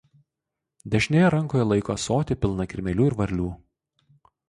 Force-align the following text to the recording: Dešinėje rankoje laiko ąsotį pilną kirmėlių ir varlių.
Dešinėje 0.95 1.27
rankoje 1.35 1.67
laiko 1.73 1.95
ąsotį 1.99 2.41
pilną 2.47 2.69
kirmėlių 2.75 3.11
ir 3.11 3.21
varlių. 3.25 3.55